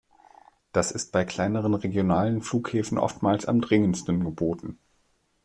Das 0.71 0.89
ist 0.91 1.11
bei 1.11 1.23
kleineren 1.25 1.75
regionalen 1.75 2.41
Flughäfen 2.41 2.97
oftmals 2.97 3.45
am 3.45 3.61
dringendsten 3.61 4.25
geboten. 4.25 4.79